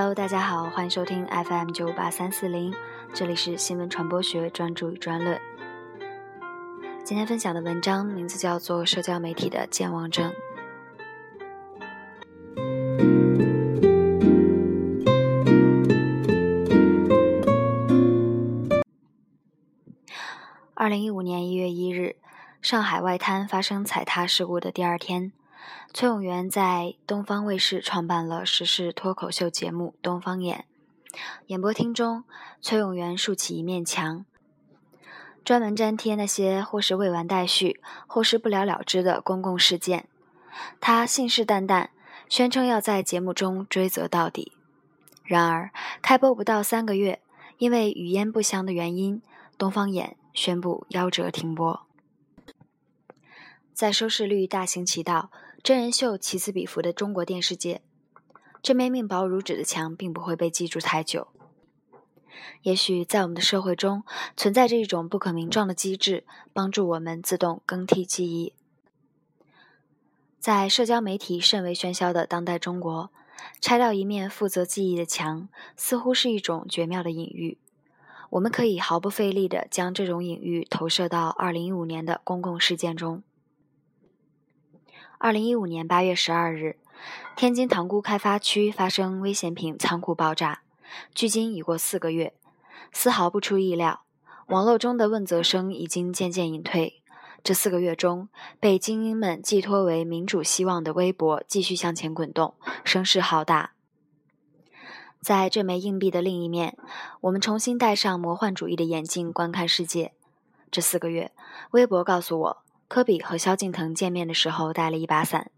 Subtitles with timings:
[0.00, 2.74] Hello，大家好，欢迎收听 FM 九五八三四零，
[3.12, 5.38] 这里是新闻传播学专注与专论。
[7.04, 10.32] 今天分享的文章名字叫做《社交媒体的健忘症》。
[20.72, 22.16] 二零一五年一月一日，
[22.62, 25.32] 上海外滩发生踩踏事故的第二天。
[25.92, 30.64] 崔永元在东方卫视创办了时事脱口秀节目《东方眼》。
[31.46, 32.22] 演播厅中，
[32.60, 34.24] 崔永元竖起一面墙，
[35.44, 40.08] 专门粘贴那些或是未完待续，或是不了了之的公共事件。
[40.80, 41.88] 他信誓旦旦，
[42.28, 44.52] 宣称要在节目中追责到底。
[45.24, 47.20] 然而，开播不到三个月，
[47.58, 49.16] 因为语焉不详的原因，
[49.58, 51.84] 《东方眼》宣布夭折停播。
[53.72, 55.32] 在收视率大行其道。
[55.62, 57.82] 真人秀此起彼伏的中国电视界，
[58.62, 61.28] 这面命薄如纸的墙并不会被记住太久。
[62.62, 64.02] 也许在我们的社会中
[64.36, 68.54] 存在着一种不可名状的机制，帮助我们自动更替记忆。
[70.38, 73.10] 在社交媒体甚为喧嚣的当代中国，
[73.60, 77.58] 拆掉一面负责记忆的墙，似乎是一种绝妙的隐喻。
[78.30, 83.22] 我们可以毫不费力地将这种隐喻投射到2015年的公共事件中。
[85.22, 86.76] 二零一五年八月十二日，
[87.36, 90.62] 天津塘沽开发区发生危险品仓库爆炸，
[91.14, 92.32] 距今已过四个月，
[92.90, 94.04] 丝毫不出意料，
[94.46, 97.02] 网络中的问责声已经渐渐隐退。
[97.44, 103.72] 这四个月中，被精英们寄托为民主希望的微博继续向前滚动，声势浩大。
[105.20, 106.78] 在这枚硬币的另一面，
[107.20, 110.14] 我们重新戴上魔幻主义的眼镜观看世界。
[110.70, 111.30] 这四个月，
[111.72, 112.62] 微博告诉我。
[112.90, 115.52] 科比和萧敬腾见面的时候带了一把伞。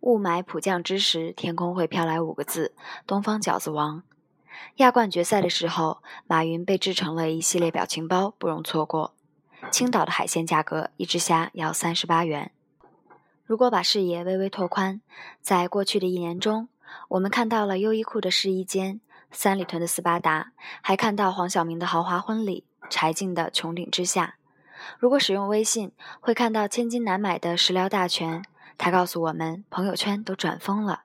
[0.00, 2.74] 雾霾普降之时，天空会飘来五个字
[3.08, 4.02] ：“东方饺子王。”
[4.76, 9.14] 亚冠决赛的时候，马云被制成了一系列表情包，不容错过。
[9.72, 12.52] 青岛的海鲜价格，一只虾要三十八元。
[13.46, 15.00] 如果把视野微微拓宽，
[15.40, 16.68] 在过去的一年中，
[17.08, 20.52] 我们看到了优衣库的试衣间、三里屯的斯巴达，
[20.82, 24.34] 还看到黄晓明的豪华婚礼、柴静的穹顶之下。
[24.98, 28.44] 如果使用微信，会看到千金难买的食疗大全。
[28.78, 31.04] 他告诉我们，朋友圈都转疯了。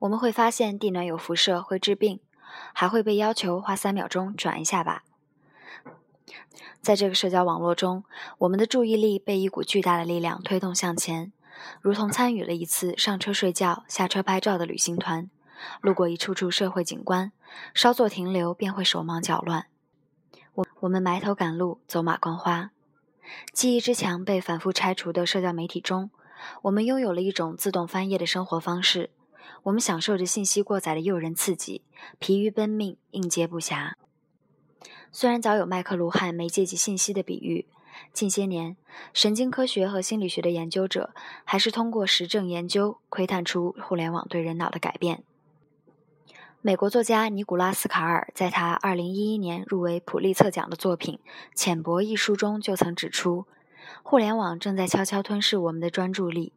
[0.00, 2.20] 我们会发现地暖有辐射，会治病，
[2.72, 5.02] 还会被要求花三秒钟转一下吧。
[6.80, 8.04] 在这个社交网络中，
[8.38, 11.32] 我们的注意力被一股巨大的力量推动向前，
[11.80, 15.28] 如同参与了一次上车睡觉、下车拍照的旅行团，
[15.82, 17.32] 路过一处处社会景观，
[17.74, 19.66] 稍作停留便会手忙脚乱。
[20.80, 22.70] 我们埋头赶路，走马观花。
[23.52, 26.10] 记忆之墙被反复拆除的社交媒体中，
[26.62, 29.10] 我们拥有了一种自动翻页的生活方式。
[29.64, 31.82] 我们享受着信息过载的诱人刺激，
[32.18, 33.92] 疲于奔命，应接不暇。
[35.12, 37.66] 虽然早有麦克卢汉媒介及信息的比喻，
[38.12, 38.76] 近些年
[39.12, 41.10] 神经科学和心理学的研究者
[41.44, 45.24] 还是通过实证研究窥探出互联网对人脑的改变。
[46.62, 51.18] 美国作家尼古拉斯·卡尔在他2011年入围普利策奖的作品
[51.54, 53.46] 《浅薄》一书中就曾指出，
[54.02, 56.52] 互联网正在悄悄吞噬我们的专注力，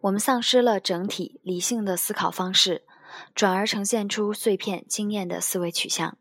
[0.00, 2.84] 我们丧失了整体理性的思考方式，
[3.34, 6.16] 转而呈现出碎片经验的思维取向。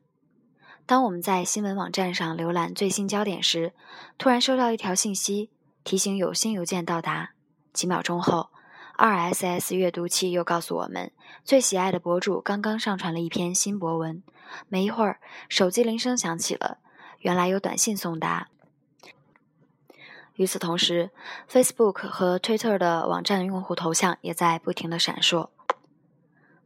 [0.85, 3.71] 当我们在新闻网站上浏览最新焦点时，
[4.17, 5.49] 突然收到一条信息，
[5.85, 7.31] 提醒有新邮件到达，
[7.71, 8.49] 几秒钟后。
[8.97, 11.11] RSS 阅读器又告诉我们，
[11.43, 14.23] 最喜爱的博主刚刚上传了一篇新博文。
[14.69, 16.79] 没一会儿，手机铃声响起了，
[17.19, 18.47] 原来有短信送达。
[20.33, 21.11] 与此同时
[21.47, 25.49] ，Facebook 和 Twitter 的网站用户头像也在不停的闪烁。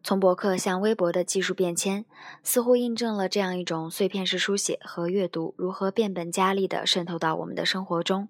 [0.02, 2.06] 从博客向微博的技术变迁，
[2.44, 8.30] 似乎印证了这样一种碎片式书写和阅读如何变本加厉地渗透到我们的生活中。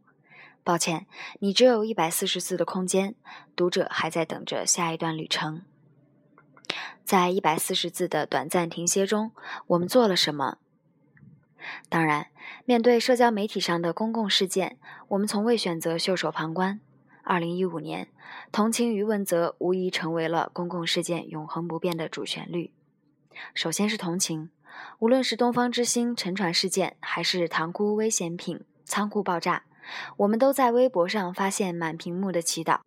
[0.63, 1.07] 抱歉，
[1.39, 3.15] 你只有一百四十字的空间，
[3.55, 5.63] 读者还在等着下一段旅程。
[7.03, 9.31] 在一百四十字的短暂停歇中，
[9.67, 10.59] 我们做了什么？
[11.89, 12.27] 当然，
[12.65, 14.77] 面对社交媒体上的公共事件，
[15.09, 16.79] 我们从未选择袖手旁观。
[17.23, 18.09] 二零一五年，
[18.51, 22.71] 同情与问责无疑成为了公共事件永恒不变的主旋律。
[23.53, 24.51] 首先是同情，
[24.99, 29.63] 无论是东方之星沉船事件，还是塘沽危险品仓库爆炸。
[30.17, 32.79] 我们都在微博上发现满屏幕的祈祷。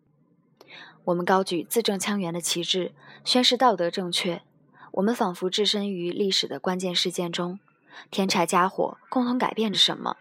[1.05, 2.93] 我们高举字正腔圆的旗帜，
[3.25, 4.43] 宣示道德正确。
[4.93, 7.59] 我们仿佛置身于历史的关键事件中，
[8.11, 10.17] 添柴加火，共同改变着什么。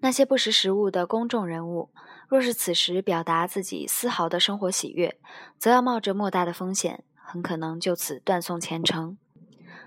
[0.00, 1.90] 那些不识时务的公众人物，
[2.26, 5.16] 若是此时表达自己丝毫的生活喜悦，
[5.58, 9.16] 则要冒着莫大的风险，很可能就此断送前程。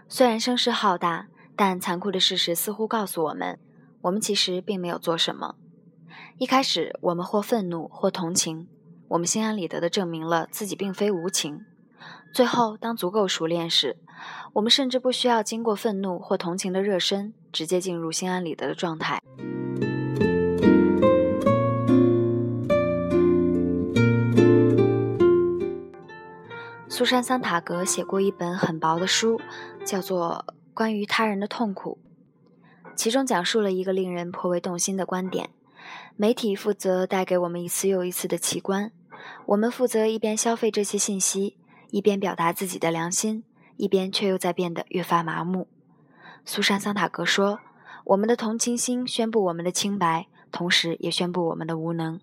[0.08, 3.60] 虽然声势浩大，但残酷的事实似乎告诉我们，
[4.04, 5.56] 我们其实并没有做什么。
[6.38, 8.68] 一开始，我们或愤怒，或同情，
[9.08, 11.66] 我们心安理得地证明了自己并非无情。
[12.34, 13.98] 最后，当足够熟练时，
[14.54, 19.22] 我们甚至不需要经过愤怒或同情的热身，直接进入心安理得的状态。
[26.90, 29.40] 苏珊·桑塔格写过一本很薄的书，
[29.86, 32.00] 叫做《关于他人的痛苦》，
[32.96, 35.50] 其中讲述了一个令人颇为动心的观点：
[36.18, 38.92] 媒体负责带给我们一次又一次的奇观，
[39.48, 41.58] 我们负责一边消费这些信息，
[41.90, 43.44] 一边表达自己的良心，
[43.76, 45.68] 一边却又在变得越发麻木。
[46.46, 47.60] 苏珊·桑塔格说
[48.06, 52.22] ：“我们的同情心宣布我们的清白，同时也宣布我们的无能。”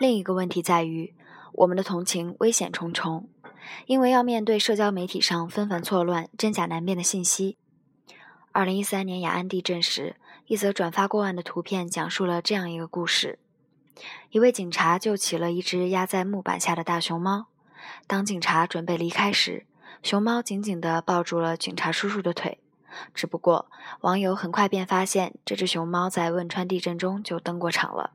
[0.00, 1.14] 另一个问题在于，
[1.52, 3.28] 我们的同情危险重重。
[3.86, 7.56] 因为要面对社交媒体上纷繁错乱、真假难辨的信息。
[8.52, 13.38] 二零一三年雅安地震时，一则转发过万的图片讲述了这样一个故事：
[14.30, 17.46] 一位警察救起了一只压在木板下的大熊猫。
[18.06, 19.64] 当警察准备离开时，
[20.02, 22.58] 熊猫紧紧地抱住了警察叔叔的腿。
[23.14, 23.70] 只不过，
[24.02, 28.10] 网友很快便发现，这只熊猫在汶川地震中就登过场了。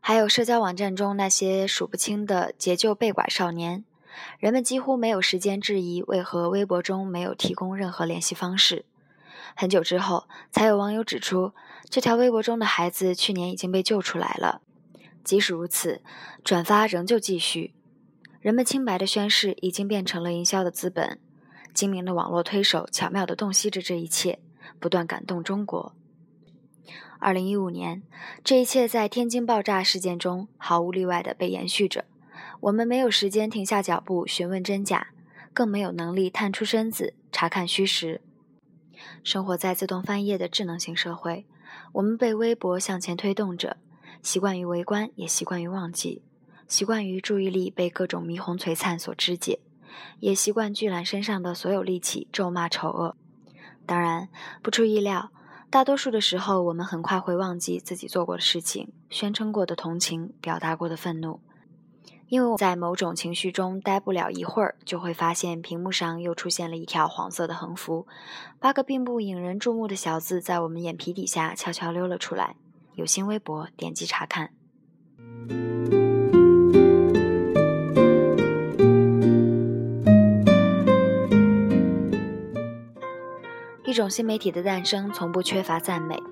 [0.00, 3.84] 还有社交网站中那些数不清的解救被拐少年。
[4.38, 8.84] 人们几乎没有时间质疑为何微博中没有提供任何联系方式。
[9.56, 11.52] 很久之后，才有网友指出，
[11.88, 14.62] 这条微博中的孩子去年已经被救出来了。
[15.24, 16.00] 即使如此，
[16.42, 17.74] 转发仍旧继续。
[18.40, 21.18] 人们清白的宣誓已经变成了营销的资本。
[21.74, 24.38] 精明的网络推手巧妙地洞悉着这一切，
[24.80, 25.94] 不断感动中国。
[27.18, 28.02] 二零一五年，
[28.42, 32.04] 这一切在天津爆炸事件中毫无例外地被延续着。
[32.60, 35.08] 我们没有时间停下脚步询问真假，
[35.52, 38.20] 更没有能力探出身子查看虚实。
[39.22, 41.46] 生活在自动翻页的智能型社会，
[41.92, 43.76] 我们被微博向前推动着，
[44.22, 46.22] 习惯于围观，也习惯于忘记；
[46.66, 49.60] 习惯于注意力被各种霓虹璀璨所肢解，
[50.20, 53.16] 也习惯聚揽身上的所有力气咒骂丑恶。
[53.86, 54.28] 当然，
[54.62, 55.30] 不出意料，
[55.70, 61.40] 大多数的时候，我们很快会忘记自己做过的事情、宣称过的同情、表达过的愤怒。
[62.28, 68.06] 因为我在某种情绪中待不了一会儿，就会发现屏幕上又出现了一条黄色的横幅，
[68.60, 72.56] 八个并不引人注目的小字在我们眼皮底下悄悄溜了出来。
[72.96, 74.50] 有新微博，点击查看。
[83.86, 86.22] 一种新媒体的诞生，从不缺乏赞美。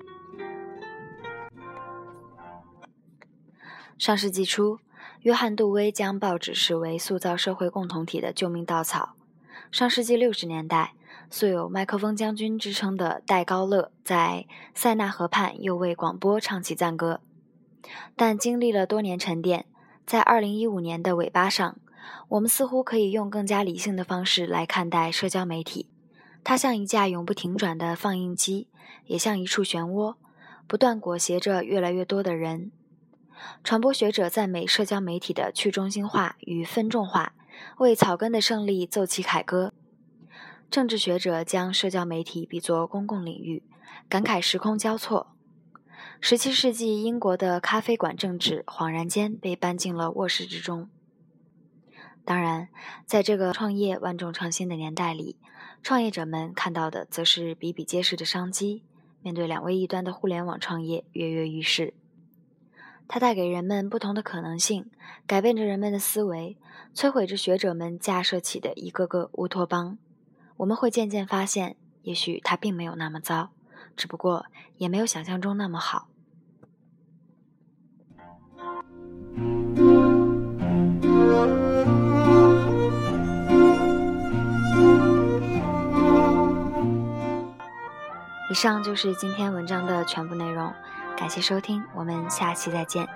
[3.96, 4.78] 上世纪初。
[5.26, 9.16] 约翰·杜威将报纸视为塑造社会共同体的救命稻草。
[9.72, 10.94] 上世纪六十年代，
[11.32, 17.20] 素有“麦克风将军”之称的戴高乐在塞纳河畔又为广播唱起赞歌。
[18.14, 19.66] 但经历了多年沉淀，
[20.06, 21.76] 在二零一五年的尾巴上，
[22.28, 25.88] 我们似乎可以用更加理性的方式来看待社交媒体。
[26.44, 28.68] 它像一架永不停转的放映机，
[29.06, 30.14] 也像一处漩涡，
[30.68, 32.70] 不断裹挟着越来越多的人。
[33.62, 37.34] 传播学者赞美社交媒体的去中心化与分众化，
[37.78, 39.72] 为草根的胜利奏起凯歌。
[40.70, 43.62] 政治学者将社交媒体比作公共领域，
[44.08, 45.28] 感慨时空交错。
[46.20, 50.88] 十七世纪英国的咖啡馆政治恍然间被搬进了卧室之中。
[52.24, 52.68] 当然，
[53.04, 55.36] 在这个创业万众创新的年代里，
[55.82, 58.82] 创业者们看到的则是比比皆是的商机。
[59.22, 61.94] 面对两位一端的互联网创业跃跃欲试。
[63.08, 64.90] 它带给人们不同的可能性，
[65.26, 66.56] 改变着人们的思维，
[66.94, 69.96] 摧毁着学者们架设起的一个个乌托邦。
[70.58, 73.50] 我们会渐渐发现，也许它并没有那么糟，
[73.96, 74.46] 只不过
[74.76, 76.08] 也没有想象中那么好。
[88.48, 90.72] 以上就是今天文章的全部内容。
[91.16, 93.08] 感谢收听，我们下期再见，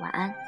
[0.00, 0.47] 晚安。